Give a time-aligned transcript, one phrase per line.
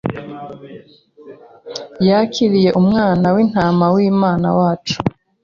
[2.07, 4.97] Yakiriye Umwana wintama wImana wacu